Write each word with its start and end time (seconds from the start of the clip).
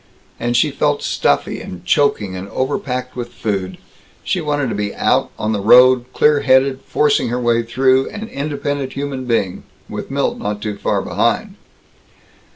And 0.39 0.57
she 0.57 0.71
felt 0.71 1.03
stuffy 1.03 1.61
and 1.61 1.85
choking 1.85 2.35
and 2.35 2.49
overpacked 2.49 3.15
with 3.15 3.29
food. 3.31 3.77
She 4.23 4.41
wanted 4.41 4.69
to 4.69 4.73
be 4.75 4.95
out 4.95 5.29
on 5.37 5.51
the 5.51 5.59
road, 5.61 6.05
clear 6.11 6.39
headed, 6.39 6.81
forcing 6.87 7.27
her 7.27 7.39
way 7.39 7.61
through, 7.61 8.09
an 8.09 8.27
independent 8.27 8.93
human 8.93 9.25
being 9.25 9.61
with 9.87 10.09
Milt 10.09 10.39
not 10.39 10.59
too 10.59 10.75
far 10.75 11.03
behind. 11.03 11.53